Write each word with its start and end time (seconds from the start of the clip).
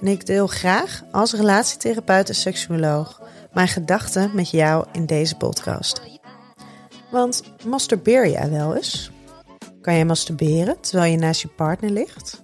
en 0.00 0.06
ik 0.06 0.26
deel 0.26 0.46
graag 0.46 1.02
als 1.10 1.32
relatietherapeut 1.32 2.28
en 2.28 2.34
seksuoloog 2.34 3.22
mijn 3.52 3.68
gedachten 3.68 4.34
met 4.34 4.50
jou 4.50 4.86
in 4.92 5.06
deze 5.06 5.36
podcast. 5.36 6.02
Want 7.10 7.42
masturbeer 7.64 8.28
jij 8.28 8.50
wel 8.50 8.76
eens? 8.76 9.10
Kan 9.80 9.94
je 9.94 10.04
masturberen 10.04 10.80
terwijl 10.80 11.10
je 11.10 11.18
naast 11.18 11.40
je 11.40 11.48
partner 11.48 11.90
ligt? 11.90 12.42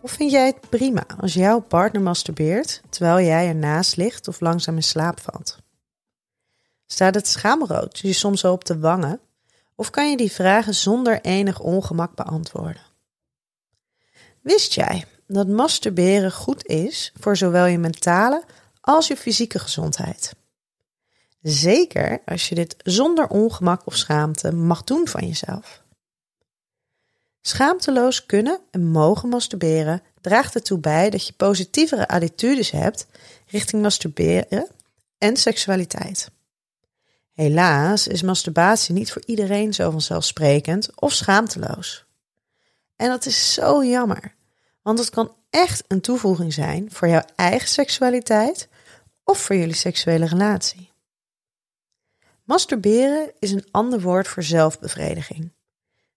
Of 0.00 0.10
vind 0.10 0.30
jij 0.30 0.46
het 0.46 0.70
prima 0.70 1.04
als 1.20 1.34
jouw 1.34 1.60
partner 1.60 2.02
masturbeert 2.02 2.82
terwijl 2.88 3.26
jij 3.26 3.48
ernaast 3.48 3.96
ligt 3.96 4.28
of 4.28 4.40
langzaam 4.40 4.76
in 4.76 4.82
slaap 4.82 5.20
valt? 5.20 5.58
Staat 6.86 7.14
het 7.14 7.28
schaamrood 7.28 7.98
je 7.98 8.12
soms 8.12 8.40
zo 8.40 8.52
op 8.52 8.64
de 8.64 8.78
wangen? 8.78 9.20
Of 9.74 9.90
kan 9.90 10.10
je 10.10 10.16
die 10.16 10.32
vragen 10.32 10.74
zonder 10.74 11.20
enig 11.20 11.60
ongemak 11.60 12.14
beantwoorden? 12.14 12.82
Wist 14.40 14.74
jij 14.74 15.04
dat 15.26 15.48
masturberen 15.48 16.32
goed 16.32 16.66
is 16.66 17.12
voor 17.20 17.36
zowel 17.36 17.66
je 17.66 17.78
mentale 17.78 18.44
als 18.80 19.06
je 19.06 19.16
fysieke 19.16 19.58
gezondheid? 19.58 20.34
Zeker 21.42 22.22
als 22.24 22.48
je 22.48 22.54
dit 22.54 22.76
zonder 22.78 23.28
ongemak 23.28 23.86
of 23.86 23.96
schaamte 23.96 24.52
mag 24.52 24.84
doen 24.84 25.08
van 25.08 25.26
jezelf. 25.26 25.82
Schaamteloos 27.40 28.26
kunnen 28.26 28.60
en 28.70 28.86
mogen 28.86 29.28
masturberen 29.28 30.02
draagt 30.20 30.54
ertoe 30.54 30.78
bij 30.78 31.10
dat 31.10 31.26
je 31.26 31.32
positievere 31.32 32.08
attitudes 32.08 32.70
hebt 32.70 33.06
richting 33.46 33.82
masturberen 33.82 34.68
en 35.18 35.36
seksualiteit. 35.36 36.30
Helaas 37.32 38.06
is 38.06 38.22
masturbatie 38.22 38.94
niet 38.94 39.12
voor 39.12 39.22
iedereen 39.26 39.74
zo 39.74 39.90
vanzelfsprekend 39.90 41.00
of 41.00 41.12
schaamteloos. 41.12 42.04
En 42.96 43.08
dat 43.08 43.26
is 43.26 43.52
zo 43.52 43.84
jammer, 43.84 44.34
want 44.84 44.98
het 44.98 45.10
kan 45.10 45.36
echt 45.50 45.84
een 45.88 46.00
toevoeging 46.00 46.52
zijn 46.52 46.90
voor 46.90 47.08
jouw 47.08 47.22
eigen 47.34 47.68
seksualiteit 47.68 48.68
of 49.22 49.38
voor 49.38 49.56
jullie 49.56 49.74
seksuele 49.74 50.26
relatie. 50.26 50.92
Masturberen 52.42 53.32
is 53.38 53.50
een 53.50 53.66
ander 53.70 54.00
woord 54.00 54.28
voor 54.28 54.42
zelfbevrediging. 54.42 55.52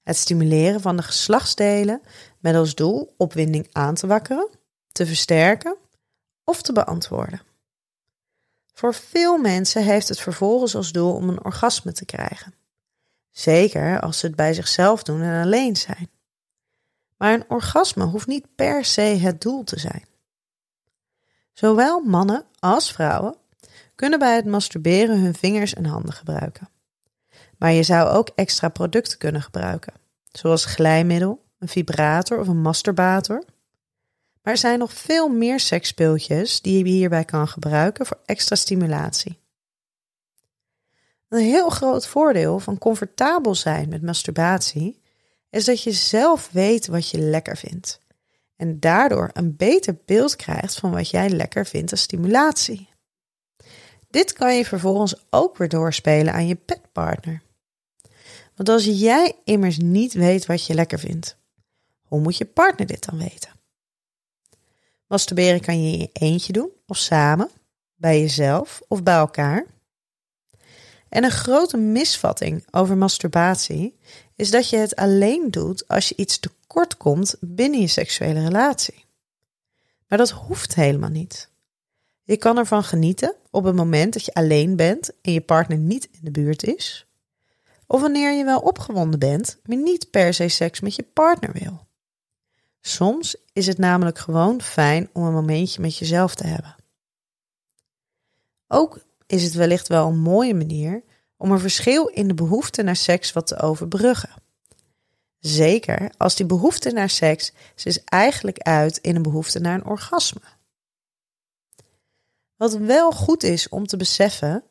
Het 0.04 0.18
stimuleren 0.18 0.82
van 0.82 0.98
de 0.98 1.04
geslachtsdelen 1.04 2.02
met 2.40 2.56
als 2.56 2.76
doel 2.76 3.14
opwinding 3.18 3.68
aan 3.72 3.96
te 3.96 4.08
wakkeren, 4.08 4.50
te 4.92 5.06
versterken 5.06 5.78
of 6.44 6.62
te 6.62 6.74
beantwoorden. 6.74 7.42
Voor 8.74 8.94
veel 8.94 9.38
mensen 9.38 9.84
heeft 9.84 10.08
het 10.08 10.20
vervolgens 10.20 10.76
als 10.76 10.92
doel 10.92 11.14
om 11.14 11.30
een 11.30 11.46
orgasme 11.46 11.92
te 11.92 12.06
krijgen. 12.06 12.54
Zeker 13.32 14.00
als 14.00 14.20
ze 14.20 14.26
het 14.26 14.36
bij 14.36 14.54
zichzelf 14.54 15.04
doen 15.04 15.22
en 15.22 15.44
alleen 15.44 15.76
zijn. 15.76 16.10
Maar 17.18 17.34
een 17.34 17.46
orgasme 17.48 18.04
hoeft 18.04 18.28
niet 18.28 18.56
per 18.56 18.86
se 18.86 19.02
het 19.02 19.42
doel 19.42 19.64
te 19.64 19.80
zijn. 19.80 20.06
Zowel 21.54 22.00
mannen 22.00 22.46
als 22.60 22.92
vrouwen 22.92 23.36
kunnen 23.96 24.20
bij 24.20 24.36
het 24.36 24.46
masturberen 24.46 25.20
hun 25.20 25.36
vingers 25.36 25.74
en 25.74 25.86
handen 25.86 26.14
gebruiken. 26.14 26.70
Maar 27.58 27.72
je 27.72 27.84
zou 27.84 28.10
ook 28.10 28.30
extra 28.36 28.70
producten 28.70 29.18
kunnen 29.18 29.42
gebruiken, 29.42 29.94
zoals 30.32 30.66
glijmiddel, 30.66 31.46
een 31.60 31.68
vibrator 31.68 32.40
of 32.40 32.48
een 32.48 32.62
masturbator. 32.62 33.44
Maar 34.42 34.54
er 34.54 34.58
zijn 34.60 34.80
nog 34.80 34.94
veel 34.94 35.28
meer 35.28 35.60
seksspeeltjes 35.60 36.62
die 36.62 36.78
je 36.78 36.92
hierbij 36.92 37.26
kan 37.26 37.48
gebruiken 37.48 38.06
voor 38.06 38.20
extra 38.26 38.56
stimulatie. 38.56 39.40
Een 41.30 41.44
heel 41.44 41.70
groot 41.70 42.08
voordeel 42.08 42.60
van 42.60 42.78
comfortabel 42.78 43.56
zijn 43.56 43.90
met 43.90 44.02
masturbatie 44.02 45.02
is 45.50 45.66
dat 45.66 45.84
je 45.84 45.92
zelf 45.92 46.50
weet 46.52 46.88
wat 46.88 47.10
je 47.10 47.20
lekker 47.20 47.58
vindt 47.58 48.00
en 48.58 48.80
daardoor 48.80 49.30
een 49.34 49.56
beter 49.56 49.98
beeld 50.06 50.36
krijgt 50.36 50.76
van 50.76 50.92
wat 50.92 51.10
jij 51.10 51.30
lekker 51.30 51.66
vindt 51.66 51.92
als 51.92 52.02
stimulatie. 52.02 52.90
Dit 54.10 54.34
kan 54.34 54.56
je 54.56 54.66
vervolgens 54.66 55.16
ook 55.30 55.58
weer 55.58 55.70
doorspelen 55.70 56.34
aan 56.34 56.48
je 56.48 56.56
petpartner. 56.56 57.42
Want 58.56 58.70
als 58.70 58.86
jij 58.86 59.36
immers 59.44 59.78
niet 59.78 60.14
weet 60.14 60.46
wat 60.46 60.66
je 60.66 60.74
lekker 60.74 61.00
vindt, 61.00 61.38
hoe 62.02 62.20
moet 62.20 62.38
je 62.38 62.46
partner 62.46 62.88
dit 62.88 63.06
dan 63.06 63.18
weten? 63.18 63.52
Masturberen 65.08 65.62
kan 65.62 65.84
je 65.84 65.92
in 65.92 66.00
je 66.00 66.10
eentje 66.14 66.54
doen 66.54 66.72
of 66.88 66.98
samen, 66.98 67.50
bij 67.96 68.20
jezelf 68.20 68.82
of 68.88 69.04
bij 69.04 69.16
elkaar. 69.16 69.66
En 71.10 71.24
een 71.24 71.32
grote 71.32 71.78
misvatting 71.78 72.68
over 72.72 72.98
masturbatie 72.98 73.98
is 74.38 74.52
dat 74.52 74.70
je 74.70 74.78
het 74.78 74.96
alleen 74.96 75.52
doet 75.52 75.88
als 75.88 76.10
je 76.10 76.16
iets 76.16 76.40
tekort 76.40 76.98
komt 76.98 77.36
binnen 77.40 77.80
je 77.80 77.88
seksuele 77.88 78.44
relatie. 78.44 79.06
Maar 80.08 80.18
dat 80.18 80.30
hoeft 80.30 80.76
helemaal 80.76 81.10
niet. 81.10 81.50
Je 82.24 82.38
kan 82.38 82.58
ervan 82.58 82.84
genieten 82.84 83.36
op 83.52 83.64
het 83.64 83.76
moment 83.76 84.14
dat 84.14 84.26
je 84.26 84.34
alleen 84.34 84.76
bent 84.76 85.12
en 85.22 85.34
je 85.34 85.42
partner 85.42 85.78
niet 85.78 86.10
in 86.12 86.20
de 86.22 86.32
buurt 86.32 86.64
is. 86.64 87.06
Of 87.88 88.02
wanneer 88.02 88.32
je 88.32 88.44
wel 88.44 88.60
opgewonden 88.60 89.20
bent, 89.20 89.58
maar 89.66 89.78
niet 89.78 90.10
per 90.12 90.34
se 90.34 90.48
seks 90.48 90.80
met 90.80 90.96
je 90.96 91.04
partner 91.14 91.52
wil. 91.52 91.88
Soms 92.82 93.36
is 93.54 93.68
het 93.68 93.78
namelijk 93.78 94.18
gewoon 94.18 94.62
fijn 94.62 95.10
om 95.14 95.24
een 95.24 95.34
momentje 95.34 95.82
met 95.82 95.98
jezelf 95.98 96.36
te 96.36 96.48
hebben. 96.48 96.76
Ook 98.68 99.00
is 99.26 99.44
het 99.44 99.54
wellicht 99.54 99.88
wel 99.88 100.08
een 100.08 100.20
mooie 100.20 100.54
manier 100.54 101.04
om 101.38 101.52
een 101.52 101.60
verschil 101.60 102.08
in 102.08 102.28
de 102.28 102.34
behoefte 102.34 102.84
naar 102.84 102.96
seks 102.96 103.34
wat 103.34 103.48
te 103.48 103.60
overbruggen. 103.60 104.30
Zeker 105.40 106.12
als 106.18 106.36
die 106.36 106.46
behoefte 106.46 106.92
naar 106.92 107.10
seks 107.10 107.52
zich 107.76 107.98
eigenlijk 108.04 108.60
uit 108.60 108.98
in 108.98 109.16
een 109.16 109.22
behoefte 109.22 109.60
naar 109.60 109.74
een 109.74 109.86
orgasme. 109.86 110.42
Wat 112.56 112.74
wel 112.78 113.12
goed 113.12 113.44
is 113.44 113.70
om 113.70 113.88
te 113.88 113.98
beseffen, 113.98 114.64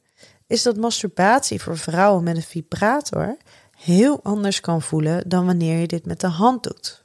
is 0.47 0.62
dat 0.62 0.77
masturbatie 0.77 1.62
voor 1.62 1.78
vrouwen 1.78 2.25
met 2.25 2.37
een 2.37 2.43
vibrator 2.43 3.37
heel 3.78 4.22
anders 4.22 4.60
kan 4.60 4.83
voelen 4.83 5.28
dan 5.28 5.47
wanneer 5.47 5.78
je 5.78 5.87
dit 5.87 6.06
met 6.06 6.21
de 6.21 6.27
hand 6.27 6.62
doet. 6.62 7.04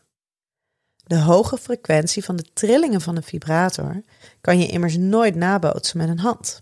De 1.03 1.19
hoge 1.19 1.57
frequentie 1.57 2.23
van 2.23 2.35
de 2.35 2.45
trillingen 2.53 3.01
van 3.01 3.15
een 3.15 3.23
vibrator 3.23 4.01
kan 4.41 4.59
je 4.59 4.67
immers 4.67 4.97
nooit 4.97 5.35
nabootsen 5.35 5.97
met 5.97 6.09
een 6.09 6.19
hand. 6.19 6.61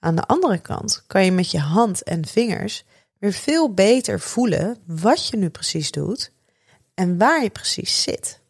Aan 0.00 0.14
de 0.14 0.26
andere 0.26 0.58
kant 0.58 1.04
kan 1.06 1.24
je 1.24 1.32
met 1.32 1.50
je 1.50 1.58
hand 1.58 2.02
en 2.02 2.26
vingers 2.26 2.84
weer 3.18 3.32
veel 3.32 3.74
beter 3.74 4.20
voelen 4.20 4.78
wat 4.86 5.28
je 5.28 5.36
nu 5.36 5.48
precies 5.48 5.90
doet 5.90 6.32
en 6.94 7.18
waar 7.18 7.42
je 7.42 7.50
precies 7.50 8.02
zit. 8.02 8.40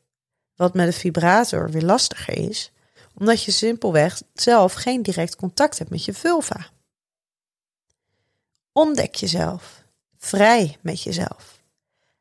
Wat 0.56 0.75
met 0.75 0.87
een 0.87 0.93
vibrator 0.93 1.70
weer 1.70 1.82
lastiger 1.82 2.38
is, 2.38 2.73
omdat 3.14 3.44
je 3.44 3.50
simpelweg 3.50 4.23
zelf 4.35 4.73
geen 4.73 5.02
direct 5.02 5.37
contact 5.37 5.79
hebt 5.79 5.91
met 5.91 6.05
je 6.05 6.12
vulva. 6.12 6.67
Ontdek 8.73 9.14
jezelf, 9.14 9.82
vrij 10.17 10.76
met 10.81 11.03
jezelf. 11.03 11.62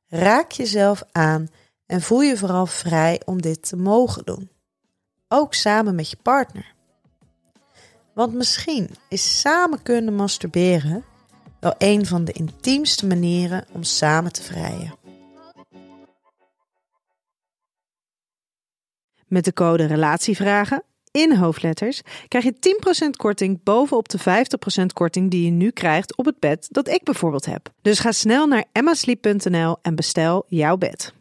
Raak 0.08 0.52
jezelf 0.52 1.04
aan 1.12 1.48
en 1.86 2.02
voel 2.02 2.22
je 2.22 2.38
vooral 2.38 2.66
vrij 2.66 3.22
om 3.25 3.42
dit 3.42 3.68
te 3.68 3.75
mogen 3.75 4.25
doen. 4.25 4.50
Ook 5.28 5.54
samen 5.54 5.96
met 5.96 6.10
je 6.10 6.18
partner. 6.18 6.74
Want 8.19 8.33
misschien 8.33 8.89
is 9.10 9.39
samen 9.39 9.83
kunnen 9.83 10.16
masturberen 10.16 11.04
wel 11.60 11.75
een 11.77 12.06
van 12.06 12.25
de 12.25 12.31
intiemste 12.31 13.07
manieren 13.07 13.66
om 13.71 13.83
samen 13.83 14.31
te 14.31 14.44
vrijen. 14.44 14.94
Met 19.27 19.45
de 19.45 19.54
code 19.54 19.86
Relatievragen 19.86 20.83
in 21.12 21.36
hoofdletters, 21.36 22.01
krijg 22.27 22.44
je 22.44 23.06
10% 23.06 23.10
korting 23.10 23.63
bovenop 23.63 24.10
de 24.10 24.19
50% 24.19 24.86
korting 24.94 25.31
die 25.31 25.45
je 25.45 25.51
nu 25.51 25.72
krijgt 25.72 26.18
op 26.18 26.25
het 26.25 26.39
bed 26.39 26.68
dat 26.69 26.88
ik 26.88 27.04
bijvoorbeeld 27.04 27.45
heb. 27.45 27.74
Dus 27.81 28.00
ga 28.00 28.12
snel 28.12 28.48
naar 28.48 28.65
emmasleep.nl 28.72 29.77
en 29.81 29.95
bestel 29.95 30.45
jouw 30.48 30.77
bed. 30.77 31.13